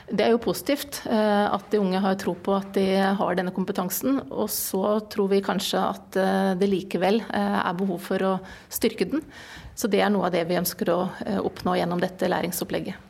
Det 0.06 0.22
er 0.22 0.36
jo 0.36 0.42
positivt 0.42 1.00
eh, 1.10 1.46
at 1.50 1.66
de 1.72 1.80
unge 1.82 1.98
har 2.02 2.14
tro 2.20 2.36
på 2.38 2.54
at 2.54 2.68
de 2.76 2.84
har 3.18 3.38
denne 3.38 3.54
kompetansen. 3.54 4.20
Og 4.30 4.46
så 4.54 5.00
tror 5.10 5.32
vi 5.32 5.42
kanskje 5.42 5.82
at 5.82 6.18
eh, 6.22 6.52
det 6.60 6.70
likevel 6.70 7.24
eh, 7.26 7.58
er 7.58 7.78
behov 7.78 8.04
for 8.06 8.22
å 8.22 8.36
styrke 8.70 9.08
den. 9.10 9.24
Så 9.74 9.90
det 9.90 10.04
er 10.04 10.14
noe 10.14 10.28
av 10.28 10.36
det 10.36 10.46
vi 10.48 10.60
ønsker 10.60 10.92
å 10.94 11.00
oppnå 11.42 11.74
gjennom 11.76 12.00
dette 12.00 12.30
læringsopplegget. 12.30 13.05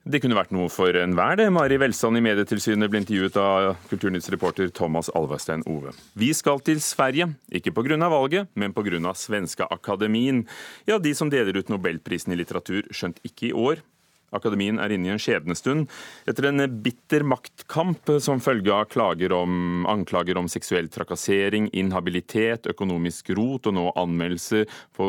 Det 0.00 0.22
kunne 0.22 0.36
vært 0.38 0.52
noe 0.56 0.70
for 0.72 0.96
enhver, 0.96 1.36
det. 1.36 1.50
Mari 1.52 1.76
Welsand 1.76 2.16
i 2.16 2.22
Medietilsynet 2.24 2.88
ble 2.88 3.02
intervjuet 3.02 3.34
av 3.36 3.74
Kulturnytts 3.90 4.30
reporter 4.32 4.70
Thomas 4.72 5.10
Alvarstein 5.12 5.60
Ove. 5.68 5.92
Vi 6.16 6.30
skal 6.32 6.62
til 6.64 6.80
Sverige, 6.80 7.28
ikke 7.52 7.74
pga. 7.76 7.98
valget, 8.08 8.48
men 8.54 8.72
pga. 8.72 9.12
Svenska 9.14 9.68
Akademien. 9.70 10.46
Ja, 10.88 10.96
de 10.98 11.12
som 11.14 11.28
deler 11.28 11.58
ut 11.58 11.68
Nobelprisen 11.68 12.32
i 12.32 12.40
litteratur, 12.40 12.88
skjønt 12.88 13.20
ikke 13.28 13.50
i 13.50 13.52
år, 13.52 13.84
Akademien 14.36 14.78
er 14.78 14.94
inne 14.94 15.10
i 15.10 15.14
en 15.14 15.22
skjebnestund 15.22 15.88
etter 16.30 16.48
en 16.50 16.62
bitter 16.82 17.24
maktkamp 17.26 18.12
som 18.22 18.42
følge 18.42 18.74
av 18.74 18.88
om, 19.36 19.86
anklager 19.90 20.38
om 20.38 20.48
seksuell 20.50 20.88
trakassering, 20.92 21.68
inhabilitet, 21.76 22.68
økonomisk 22.70 23.32
rot 23.38 23.66
og 23.70 23.76
nå 23.76 23.86
anmeldelser 23.98 24.66
på, 24.96 25.06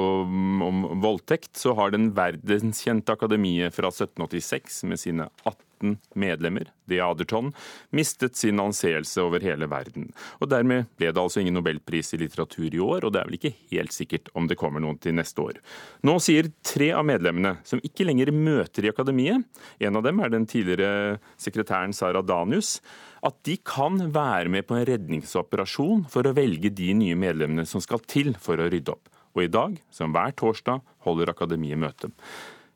om 0.68 0.86
voldtekt, 1.04 1.54
så 1.58 1.76
har 1.78 1.94
den 1.94 2.12
verdenskjente 2.18 3.14
akademiet 3.14 3.76
fra 3.76 3.92
1786 3.94 4.84
med 4.90 5.02
sine 5.02 5.30
18 5.46 5.71
13 5.82 5.98
medlemmer, 6.14 6.68
The 6.90 7.00
Aderton, 7.02 7.52
mistet 7.90 8.36
sin 8.36 8.60
anseelse 8.60 9.22
over 9.22 9.40
hele 9.40 9.68
verden. 9.70 10.12
Og 10.40 10.50
Dermed 10.50 10.90
ble 10.98 11.12
det 11.12 11.22
altså 11.22 11.42
ingen 11.42 11.58
nobelpris 11.58 12.14
i 12.14 12.22
litteratur 12.22 12.70
i 12.74 12.80
år, 12.80 13.06
og 13.06 13.14
det 13.14 13.22
er 13.22 13.30
vel 13.30 13.40
ikke 13.40 13.54
helt 13.72 13.94
sikkert 13.96 14.30
om 14.34 14.48
det 14.48 14.58
kommer 14.60 14.82
noen 14.82 15.00
til 15.02 15.16
neste 15.18 15.42
år. 15.42 15.62
Nå 16.04 16.18
sier 16.22 16.52
tre 16.66 16.92
av 16.94 17.06
medlemmene, 17.08 17.58
som 17.64 17.82
ikke 17.84 18.06
lenger 18.08 18.34
møter 18.36 18.86
i 18.86 18.92
akademiet, 18.92 19.46
en 19.80 19.98
av 19.98 20.06
dem 20.06 20.22
er 20.22 20.34
den 20.34 20.48
tidligere 20.50 21.18
sekretæren 21.42 21.96
Sara 21.96 22.22
Danius, 22.22 22.80
at 23.22 23.38
de 23.46 23.58
kan 23.62 24.00
være 24.14 24.50
med 24.50 24.66
på 24.66 24.78
en 24.78 24.88
redningsoperasjon 24.88 26.08
for 26.10 26.26
å 26.26 26.34
velge 26.34 26.72
de 26.74 26.90
nye 26.98 27.18
medlemmene 27.18 27.68
som 27.70 27.84
skal 27.84 28.02
til 28.10 28.34
for 28.42 28.58
å 28.58 28.70
rydde 28.72 28.96
opp. 28.96 29.12
Og 29.32 29.46
i 29.46 29.52
dag, 29.52 29.78
som 29.94 30.12
hver 30.12 30.34
torsdag, 30.36 30.82
holder 31.06 31.32
Akademiet 31.32 31.80
møte. 31.80 32.10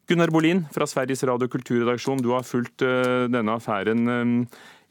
Gunnar 0.05 0.29
Bolin 0.29 0.59
fra 0.69 0.85
Sveriges 0.85 1.23
Radio 1.25 1.47
kulturredaksjon, 1.49 2.19
du 2.21 2.29
har 2.35 2.45
fulgt 2.45 2.83
uh, 2.85 3.25
denne 3.25 3.55
affæren 3.57 4.05
um, 4.05 4.33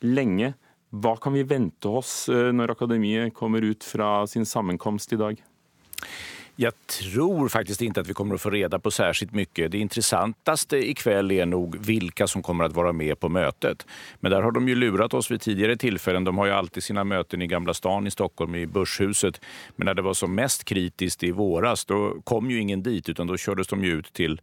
lenge. 0.02 0.48
Hva 0.90 1.12
kan 1.22 1.36
vi 1.36 1.44
vente 1.46 1.86
oss 1.86 2.24
uh, 2.26 2.50
når 2.50 2.72
Akademiet 2.74 3.34
kommer 3.36 3.62
ut 3.62 3.86
fra 3.86 4.24
sin 4.26 4.42
sammenkomst 4.42 5.14
i 5.14 5.20
dag? 5.20 5.38
Jag 6.56 6.72
tror 6.86 7.48
faktiskt 7.48 7.82
inte 7.82 8.00
att 8.00 8.08
vi 8.08 8.14
kommer 8.14 8.34
att 8.34 8.40
få 8.40 8.50
reda 8.50 8.78
på 8.78 8.90
särskilt 8.90 9.32
mycket. 9.32 9.72
Det 9.72 9.78
intressantaste 9.78 10.90
ikväll 10.90 11.30
är 11.32 11.46
nog 11.46 11.76
vilka 11.86 12.26
som 12.26 12.42
kommer 12.42 12.64
att 12.64 12.72
vara 12.72 12.92
med 12.92 13.20
på 13.20 13.28
mötet. 13.28 13.86
Men 14.20 14.30
där 14.30 14.42
har 14.42 14.52
de 14.52 14.68
ju 14.68 14.74
lurat 14.74 15.14
oss 15.14 15.30
vid 15.30 15.40
tidigare 15.40 15.76
tillfällen. 15.76 16.24
De 16.24 16.38
har 16.38 16.46
ju 16.46 16.52
alltid 16.52 16.82
sina 16.82 17.04
möten 17.04 17.42
i 17.42 17.46
Gamla 17.46 17.74
stan 17.74 18.06
i 18.06 18.10
Stockholm, 18.10 18.54
i 18.54 18.66
Börshuset. 18.66 19.40
Men 19.76 19.84
när 19.86 19.94
det 19.94 20.02
var 20.02 20.14
som 20.14 20.34
mest 20.34 20.64
kritiskt 20.64 21.22
i 21.22 21.30
våras, 21.30 21.84
då 21.84 22.20
kom 22.24 22.50
ju 22.50 22.60
ingen 22.60 22.82
dit 22.82 23.08
utan 23.08 23.26
då 23.26 23.36
kördes 23.36 23.66
de 23.66 23.84
ut 23.84 24.12
till 24.12 24.40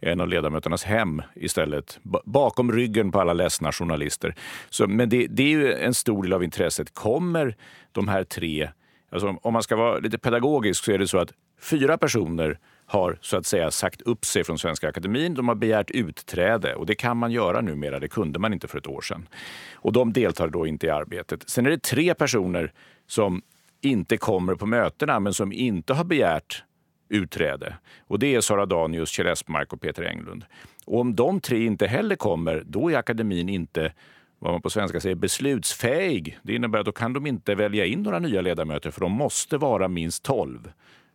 en 0.00 0.20
av 0.20 0.28
ledamöternas 0.28 0.84
hem 0.84 1.22
istället. 1.34 1.98
Bakom 2.24 2.72
ryggen 2.72 3.12
på 3.12 3.20
alla 3.20 3.32
ledsna 3.32 3.72
journalister. 3.72 4.34
Så, 4.70 4.86
men 4.86 5.08
det, 5.08 5.26
det 5.26 5.42
är 5.42 5.48
ju 5.48 5.72
en 5.72 5.94
stor 5.94 6.22
del 6.22 6.32
av 6.32 6.44
intresset. 6.44 6.94
Kommer 6.94 7.56
de 7.92 8.08
här 8.08 8.24
tre 8.24 8.68
Alltså, 9.14 9.36
om 9.42 9.52
man 9.52 9.62
ska 9.62 9.76
vara 9.76 9.98
lite 9.98 10.18
pedagogisk 10.18 10.84
så 10.84 10.92
är 10.92 10.98
det 10.98 11.08
så 11.08 11.18
att 11.18 11.32
Fyra 11.60 11.98
personer 11.98 12.58
har 12.86 13.18
så 13.20 13.36
att 13.36 13.46
säga 13.46 13.70
sagt 13.70 14.02
upp 14.02 14.24
sig 14.24 14.44
från 14.44 14.58
Svenska 14.58 14.88
Akademin. 14.88 15.34
De 15.34 15.48
har 15.48 15.54
begärt 15.54 15.90
utträde 15.90 16.74
och 16.74 16.86
det 16.86 16.94
kan 16.94 17.16
man 17.16 17.32
göra 17.32 17.60
numera. 17.60 17.98
Det 17.98 18.08
kunde 18.08 18.38
man 18.38 18.52
inte 18.52 18.68
för 18.68 18.78
ett 18.78 18.86
år 18.86 19.00
sedan. 19.00 19.28
Och 19.74 19.92
de 19.92 20.12
deltar 20.12 20.48
då 20.48 20.66
inte 20.66 20.86
i 20.86 20.90
arbetet. 20.90 21.50
Sen 21.50 21.66
är 21.66 21.70
det 21.70 21.82
tre 21.82 22.14
personer 22.14 22.72
som 23.06 23.42
inte 23.80 24.16
kommer 24.16 24.54
på 24.54 24.66
mötena 24.66 25.20
men 25.20 25.34
som 25.34 25.52
inte 25.52 25.94
har 25.94 26.04
begärt 26.04 26.64
utträde. 27.08 27.76
Och 28.06 28.18
det 28.18 28.34
är 28.34 28.40
Sara 28.40 28.66
Danius, 28.66 29.08
Kjell 29.08 29.26
Espmark 29.26 29.72
och 29.72 29.80
Peter 29.80 30.02
Englund. 30.02 30.44
Och 30.84 31.00
om 31.00 31.14
de 31.14 31.40
tre 31.40 31.64
inte 31.64 31.86
heller 31.86 32.16
kommer, 32.16 32.62
då 32.66 32.90
är 32.90 32.96
akademin 32.96 33.48
inte 33.48 33.92
vad 34.38 34.52
man 34.52 34.62
på 34.62 34.70
svenska 34.70 35.00
säger 35.00 35.14
beslutsfähig. 35.16 36.38
Det 36.42 36.54
innebär 36.54 36.78
att 36.78 36.86
då 36.86 36.92
kan 36.92 37.12
de 37.12 37.26
inte 37.26 37.54
välja 37.54 37.84
in 37.84 38.02
några 38.02 38.18
nya 38.18 38.40
ledamöter 38.40 38.90
för 38.90 39.00
de 39.00 39.12
måste 39.12 39.58
vara 39.58 39.88
minst 39.88 40.22
12 40.22 40.70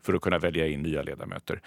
för 0.09 0.15
att 0.15 0.21
kunna 0.21 0.39
välja 0.39 0.67
in 0.67 0.81
nya 0.81 1.01
ledamöter. 1.01 1.61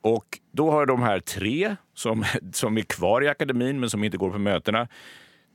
Och 0.00 0.38
då 0.52 0.70
har 0.70 0.86
de 0.86 1.02
här 1.02 1.20
tre 1.20 1.76
som, 1.94 2.24
som 2.52 2.78
är 2.78 2.82
kvar 2.82 3.22
i 3.22 3.28
akademin 3.28 3.80
men 3.80 3.90
som 3.90 4.04
inte 4.04 4.16
går 4.16 4.30
på 4.30 4.38
mötena 4.38 4.88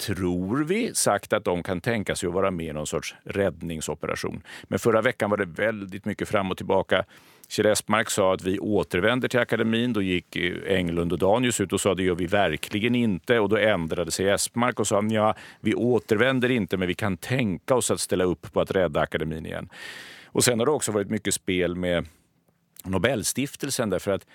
tror 0.01 0.63
vi, 0.63 0.95
sagt 0.95 1.33
att 1.33 1.45
de 1.45 1.63
kan 1.63 1.81
tänka 1.81 2.15
sig 2.15 2.27
att 2.27 2.33
vara 2.33 2.51
med 2.51 2.65
i 2.65 2.73
någon 2.73 2.87
sorts 2.87 3.15
räddningsoperation. 3.23 4.43
Men 4.63 4.79
förra 4.79 5.01
veckan 5.01 5.29
var 5.29 5.37
det 5.37 5.45
väldigt 5.45 6.05
mycket 6.05 6.29
fram 6.29 6.51
och 6.51 6.57
tillbaka. 6.57 7.05
Kjell 7.49 7.65
Espmark 7.65 8.09
sa 8.09 8.33
att 8.33 8.43
vi 8.43 8.59
återvänder 8.59 9.27
till 9.27 9.39
akademin. 9.39 9.93
Då 9.93 10.01
gick 10.01 10.37
Englund 10.67 11.13
och 11.13 11.19
Danius 11.19 11.61
ut 11.61 11.73
och 11.73 11.81
sa 11.81 11.95
det 11.95 12.03
gör 12.03 12.15
vi 12.15 12.25
verkligen 12.25 12.95
inte. 12.95 13.39
Och 13.39 13.49
då 13.49 13.57
ändrade 13.57 14.11
sig 14.11 14.29
Espmark 14.29 14.79
och 14.79 14.87
sa 14.87 15.03
ja, 15.09 15.35
vi 15.59 15.75
återvänder 15.75 16.51
inte 16.51 16.77
men 16.77 16.87
vi 16.87 16.93
kan 16.93 17.17
tänka 17.17 17.75
oss 17.75 17.91
att 17.91 17.99
ställa 17.99 18.23
upp 18.23 18.53
på 18.53 18.61
att 18.61 18.71
rädda 18.71 19.01
akademin 19.01 19.45
igen. 19.45 19.69
Och 20.25 20.43
sen 20.43 20.59
har 20.59 20.65
det 20.65 20.71
också 20.71 20.91
varit 20.91 21.09
mycket 21.09 21.33
spel 21.33 21.75
med 21.75 22.05
Nobelstiftelsen 22.83 23.89
därför 23.89 24.11
att 24.11 24.27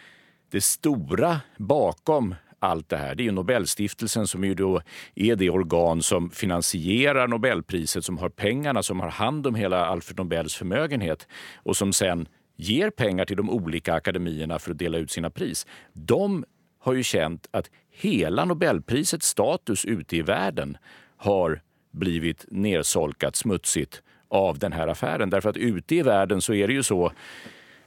det 0.51 0.61
stora 0.61 1.41
bakom 1.57 2.35
allt 2.59 2.89
det 2.89 2.97
här. 2.97 3.15
Det 3.15 3.27
är 3.27 3.33
Nobelstiftelsen 3.33 4.27
som 4.27 4.45
ju 4.45 4.55
då 4.55 4.81
är 5.15 5.37
det 5.37 5.51
organ 5.51 6.03
som 6.03 6.31
finansierar 6.31 7.29
Nobelpriset, 7.29 8.05
som 8.05 8.19
har 8.19 8.29
pengarna, 8.29 8.83
som 8.83 9.01
har 9.01 9.11
hand 9.11 9.47
om 9.47 9.55
hela 9.55 9.87
Alfred 9.87 10.19
Nobels 10.19 10.55
förmögenhet 10.55 11.29
och 11.57 11.77
som 11.77 11.93
sen 11.93 12.29
ger 12.57 12.91
pengar 12.91 13.25
till 13.25 13.37
de 13.37 13.51
olika 13.51 13.95
akademierna 13.95 14.59
för 14.59 14.71
att 14.71 14.79
dela 14.79 14.99
ut 14.99 15.11
sina 15.11 15.31
pris. 15.31 15.67
De 15.93 16.45
har 16.79 16.93
ju 16.93 17.03
känt 17.03 17.47
att 17.51 17.71
hela 17.91 18.45
Nobelprisets 18.45 19.27
status 19.27 19.85
ute 19.85 20.17
i 20.17 20.23
världen 20.23 20.77
har 21.17 21.61
blivit 21.91 22.45
nersolkat, 22.49 23.37
smutsigt 23.37 24.03
av 24.29 24.59
den 24.59 24.73
här 24.73 24.89
affären. 24.89 25.31
Därför 25.31 25.51
att 25.51 25.57
ute 25.57 25.95
i 25.95 26.03
världen 26.03 26.41
så 26.41 26.55
är 26.55 26.67
det 26.67 26.75
ju 26.75 26.83
så 26.83 27.13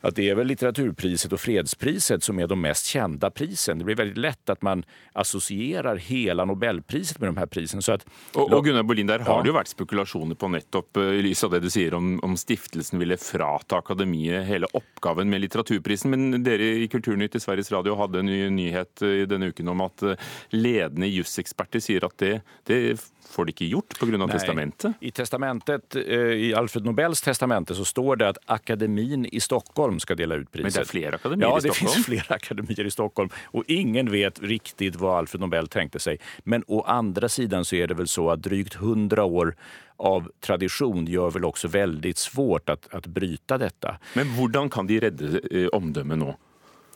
att 0.02 0.16
det 0.16 0.30
är 0.30 0.36
väl 0.36 0.48
litteraturpriset 0.48 1.34
och 1.34 1.40
fredspriset 1.40 2.24
som 2.24 2.40
är 2.40 2.48
de 2.48 2.62
mest 2.62 2.86
kända 2.86 3.30
prisen. 3.32 3.80
Det 3.80 3.86
blir 3.86 3.96
väldigt 3.96 4.18
lätt 4.18 4.50
att 4.50 4.62
man 4.62 4.84
associerar 5.14 5.96
hela 5.96 6.46
Nobelpriset 6.46 7.20
med 7.20 7.30
de 7.30 7.38
här 7.38 7.46
prisen. 7.46 7.82
Så 7.82 7.92
att, 7.92 8.06
og, 8.34 8.54
og 8.54 8.66
Gunnar 8.66 8.84
Bolin, 8.84 9.08
der 9.08 9.20
har 9.20 9.44
det 9.44 9.52
jo 9.52 9.56
vært 9.56 9.72
spekulasjoner 9.72 10.38
på 10.40 10.50
nettopp 10.52 10.98
eh, 10.98 11.20
i 11.20 11.24
lys 11.26 11.44
av 11.44 11.54
det 11.56 11.62
du 11.66 11.70
sier 11.74 11.96
om, 11.98 12.16
om 12.24 12.38
stiftelsen 12.40 13.00
ville 13.02 13.18
frata 13.20 13.80
akademiet 13.80 14.48
hele 14.48 14.70
oppgaven 14.74 15.30
med 15.30 15.44
litteraturprisen. 15.44 16.14
Men 16.14 16.44
dere 16.46 16.72
i 16.84 16.88
Kulturnytt 16.92 17.36
i 17.36 17.44
Sveriges 17.44 17.72
Radio 17.72 17.98
hadde 18.00 18.24
en 18.24 18.30
ny 18.30 18.42
nyhet 18.54 19.04
eh, 19.06 19.24
i 19.24 19.30
denne 19.30 19.52
uken 19.52 19.74
om 19.74 19.86
at 19.88 20.06
eh, 20.06 20.30
ledende 20.56 21.10
juseksperter 21.12 21.84
sier 21.84 22.08
at 22.08 22.18
det, 22.22 22.40
det 22.70 22.82
får 23.30 23.50
de 23.50 23.56
ikke 23.56 23.70
gjort 23.74 24.00
pga. 24.00 24.28
testamentet? 24.32 25.04
I 25.06 25.12
testamentet, 25.12 25.96
i 25.96 26.50
Alfred 26.58 26.86
Nobels 26.88 27.22
testamente 27.22 27.76
så 27.78 27.86
står 27.86 28.22
det 28.22 28.30
at 28.34 28.40
akademien 28.50 29.26
i 29.26 29.42
Stockholm 29.44 29.89
Stockholm 29.90 30.00
ska 30.00 30.16
dela 30.16 30.36
ut 30.36 30.52
priset. 30.52 30.64
Men 30.64 30.72
det 30.74 30.80
är 30.80 30.86
flera 30.86 31.16
akademier 31.16 31.50
ja, 31.50 31.58
i 31.58 31.62
Stockholm? 31.62 31.78
Ja, 31.82 31.90
det 31.90 31.94
finns 31.94 32.06
flera 32.06 32.36
akademier 32.36 32.86
i 32.86 32.92
Stockholm. 32.92 33.30
Och 33.46 33.64
ingen 33.68 34.12
vet 34.12 34.42
riktigt 34.42 34.96
vad 34.96 35.18
Alfred 35.18 35.42
Nobel 35.42 35.68
tänkte 35.68 36.00
sig. 36.00 36.20
Men 36.44 36.64
å 36.68 36.82
andra 36.82 37.30
sidan 37.30 37.66
så 37.66 37.76
är 37.76 37.88
det 37.88 37.94
väl 37.94 38.08
så 38.08 38.30
att 38.30 38.42
drygt 38.42 38.74
hundra 38.74 39.24
år 39.24 39.56
av 39.98 40.32
tradition 40.40 41.06
gör 41.06 41.32
väl 41.32 41.46
också 41.46 41.68
väldigt 41.68 42.18
svårt 42.18 42.70
att, 42.70 42.94
att 42.94 43.08
bryta 43.08 43.58
detta. 43.58 44.00
Men 44.14 44.30
hur 44.30 44.70
kan 44.70 44.88
de 44.88 45.00
rädda 45.00 45.40
eh, 45.52 45.68
omdömet 45.68 46.18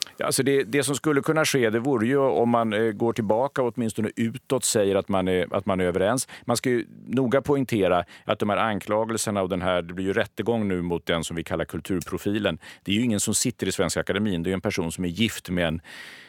nu? 0.06 0.26
Alltså 0.26 0.44
det, 0.44 0.64
det, 0.64 0.84
som 0.84 0.96
skulle 0.96 1.22
kunna 1.22 1.46
ske 1.46 1.70
det 1.70 1.80
vore 1.80 2.08
ju 2.08 2.18
om 2.18 2.50
man 2.50 2.74
eh, 2.74 2.92
går 2.92 3.14
tillbaka 3.14 3.62
och 3.62 3.74
åtminstone 3.76 4.12
utåt 4.16 4.64
säger 4.64 4.96
att 4.96 5.10
man, 5.10 5.28
är, 5.28 5.56
att 5.56 5.66
man 5.66 5.80
är 5.80 5.86
överens. 5.86 6.28
Man 6.46 6.58
ska 6.58 6.70
ju 6.70 6.86
noga 7.08 7.42
poängtera 7.42 8.06
att 8.26 8.40
de 8.40 8.50
här 8.50 8.58
anklagelserna 8.58 9.42
och 9.42 9.50
den 9.50 9.62
här, 9.62 9.82
det 9.82 9.94
blir 9.94 10.06
ju 10.06 10.14
rättegång 10.14 10.68
nu 10.68 10.82
mot 10.82 11.06
den 11.06 11.24
som 11.24 11.36
vi 11.36 11.44
kallar 11.44 11.66
kulturprofilen. 11.66 12.58
Det 12.84 12.92
är 12.92 12.96
ju 12.96 13.02
ingen 13.02 13.20
som 13.20 13.34
sitter 13.34 13.68
i 13.68 13.72
Svenska 13.72 14.00
Akademin, 14.00 14.44
det 14.44 14.50
är 14.50 14.54
en 14.54 14.62
person 14.62 14.92
som 14.92 15.06
är 15.06 15.10
gift 15.10 15.50
med 15.50 15.68
en 15.68 15.82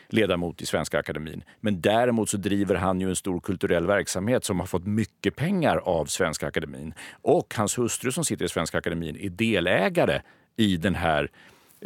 ledamot 0.09 0.63
i 0.63 0.67
Svenska 0.67 0.99
Akademin. 0.99 1.43
Men 1.61 1.81
däremot 1.81 2.29
så 2.29 2.37
driver 2.37 2.75
han 2.75 3.01
ju 3.01 3.09
en 3.09 3.17
stor 3.17 3.41
kulturell 3.41 3.87
verksamhet 3.87 4.45
som 4.45 4.61
har 4.61 4.67
fått 4.67 4.87
mycket 4.87 5.37
pengar 5.37 5.77
av 5.77 6.07
Svenska 6.07 6.47
Akademin. 6.47 6.95
Och 7.23 7.55
hans 7.57 7.79
hustru 7.79 8.13
som 8.13 8.25
sitter 8.25 8.45
i 8.45 8.49
Svenska 8.49 8.79
Akademin 8.79 9.17
är 9.17 9.29
delägare 9.29 10.21
i 10.57 10.77
den 10.77 10.95
här 10.95 11.31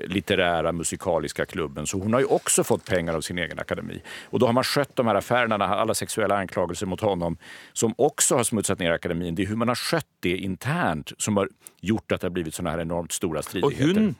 litterära 0.07 0.73
musikaliska 0.73 1.47
klubben. 1.47 1.87
Så 1.87 2.02
hun 2.02 2.12
har 2.12 2.21
ju 2.21 2.26
också 2.26 2.64
fått 2.64 2.85
pengar 2.85 3.14
av 3.14 3.21
sin 3.21 3.38
egen 3.38 3.59
akademi. 3.59 4.02
Och 4.25 4.38
då 4.38 4.47
har 4.47 4.52
man 4.52 4.64
skött 4.64 4.97
de 4.97 5.07
här 5.07 5.14
affärerna, 5.14 5.55
alla 5.55 5.95
sexuella 5.95 6.37
anklagelser 6.37 6.87
mot 6.87 7.00
honom, 7.00 7.37
som 7.73 7.95
också 7.99 8.37
har 8.37 8.45
smutsat 8.45 8.78
ner 8.78 8.93
akademin. 8.93 9.35
Det 9.35 9.43
är 9.43 9.47
hur 9.47 9.57
man 9.57 9.69
har 9.69 9.75
skött 9.75 10.07
det 10.21 10.37
internt 10.37 11.12
som 11.19 11.37
har 11.37 11.49
gjort 11.81 12.12
att 12.12 12.21
det 12.21 12.26
har 12.26 12.33
blivit 12.33 12.55
såna 12.55 12.71
här 12.71 12.81
enormt 12.81 13.12
stora 13.12 13.43
stridigheter. 13.43 14.14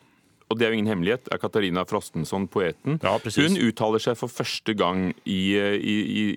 Og 0.49 0.59
det 0.59 0.64
er 0.64 0.73
jo 0.73 0.78
ingen 0.78 0.88
hemmelighet, 0.88 1.28
er 1.33 1.40
Katarina 1.40 1.85
Frostenson, 1.88 2.47
poeten. 2.49 2.97
Ja, 3.05 3.17
hun 3.21 3.59
uttaler 3.61 4.00
seg 4.00 4.17
for 4.17 4.33
første 4.33 4.73
gang 4.78 5.11
i, 5.28 5.40
i, 5.57 5.97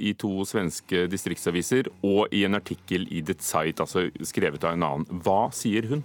i, 0.10 0.14
to 0.20 0.44
svenske 0.48 1.06
distriktsaviser 1.12 1.88
og 2.04 2.34
i 2.36 2.44
en 2.48 2.60
artikkel 2.60 3.08
i 3.08 3.24
The 3.24 3.38
Zeit, 3.40 3.80
altså 3.80 4.10
skrevet 4.28 4.66
av 4.68 4.76
en 4.76 4.88
annen. 4.88 5.22
Hva 5.24 5.46
sier 5.56 5.88
hun? 5.88 6.04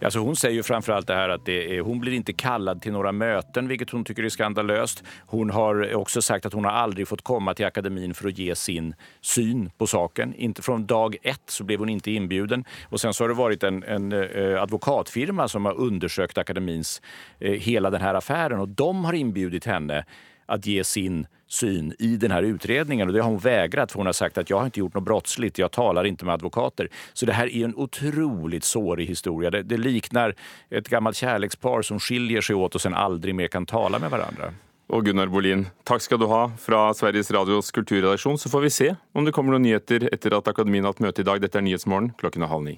Hun 0.00 0.36
sier 0.38 0.54
jo 0.54 0.64
framfor 0.66 0.94
alt 0.96 1.08
det 1.08 1.16
her 1.18 1.32
at 1.34 1.44
det 1.46 1.58
er, 1.76 1.82
hun 1.86 2.00
blir 2.02 2.16
ikke 2.18 2.36
kallad 2.44 2.82
til 2.82 2.94
noen 2.94 3.16
møter, 3.18 3.66
hvilket 3.66 3.94
hun 3.94 4.04
syns 4.06 4.22
er 4.22 4.34
skandaløst. 4.34 5.02
Hun 5.32 5.50
har 5.54 5.82
også 5.98 6.22
sagt 6.24 6.46
at 6.46 6.54
hun 6.54 6.66
har 6.68 6.84
aldri 6.84 7.06
fått 7.08 7.24
komme 7.26 7.54
til 7.56 7.68
akademien 7.68 8.14
for 8.14 8.30
å 8.30 8.34
gi 8.34 8.50
sin 8.58 8.92
syn 9.22 9.68
på 9.78 9.88
saken. 9.90 10.34
Inte 10.34 10.62
från 10.62 10.86
dag 10.86 11.16
ett 11.22 11.50
så 11.50 11.66
ble 11.66 11.78
hun 11.80 11.90
ikke 11.94 12.14
inbjuden. 12.14 12.64
Og 12.90 13.02
sen 13.02 13.14
så 13.14 13.24
har 13.24 13.32
det 13.32 13.38
vært 13.40 13.66
en, 13.66 13.82
en 13.86 14.10
eh, 14.14 14.58
advokatfirma 14.62 15.48
som 15.50 15.66
har 15.68 15.80
undersøkt 15.80 16.38
akademins 16.38 17.00
eh, 17.40 17.43
hela 17.52 17.90
den 17.90 18.00
här 18.00 18.14
affären 18.14 18.60
och 18.60 18.68
de 18.68 19.04
har 19.04 19.12
inbjudit 19.12 19.64
henne 19.64 20.04
att 20.46 20.66
ge 20.66 20.84
sin 20.84 21.26
syn 21.48 21.94
i 21.98 22.16
den 22.16 22.30
här 22.30 22.42
utredningen. 22.42 23.08
Och 23.08 23.14
det 23.14 23.22
har 23.22 23.30
hon 23.30 23.38
vägrat 23.38 23.92
för 23.92 23.98
hon 23.98 24.06
har 24.06 24.12
sagt 24.12 24.38
att 24.38 24.50
jag 24.50 24.58
har 24.58 24.64
inte 24.64 24.80
gjort 24.80 24.94
något 24.94 25.04
brottsligt, 25.04 25.58
jag 25.58 25.72
talar 25.72 26.04
inte 26.04 26.24
med 26.24 26.34
advokater. 26.34 26.88
Så 27.12 27.26
det 27.26 27.32
här 27.32 27.46
är 27.46 27.64
en 27.64 27.74
otroligt 27.74 28.64
sårig 28.64 29.06
historia. 29.06 29.50
Det, 29.50 29.62
det 29.62 29.76
liknar 29.76 30.34
ett 30.70 30.88
gammalt 30.88 31.16
kärlekspar 31.16 31.82
som 31.82 32.00
skiljer 32.00 32.40
sig 32.40 32.56
åt 32.56 32.74
och 32.74 32.80
sen 32.80 32.94
aldrig 32.94 33.34
mer 33.34 33.48
kan 33.48 33.66
tala 33.66 33.98
med 33.98 34.10
varandra. 34.10 34.52
Og 34.88 35.04
Gunnar 35.04 35.30
Bolin, 35.32 35.64
takk 35.88 36.02
skal 36.04 36.20
du 36.20 36.26
ha 36.28 36.42
fra 36.60 36.92
Sveriges 36.94 37.30
Radios 37.32 37.70
kulturredaksjon. 37.72 38.38
Så 38.38 38.50
får 38.52 38.60
vi 38.60 38.70
se 38.70 38.94
om 39.12 39.24
det 39.24 39.32
kommer 39.32 39.56
noen 39.56 39.64
nyheter 39.64 40.10
etter 40.12 40.36
at 40.36 40.48
Akademien 40.52 40.84
har 40.84 40.92
hatt 40.92 41.00
møte 41.00 41.24
i 41.24 41.26
dag. 41.26 41.40
Dette 41.40 41.58
er 41.58 41.64
Nyhetsmorgen 41.64 42.12
klokken 42.20 42.44
er 42.44 42.52
halv 42.52 42.68
ni. 42.68 42.76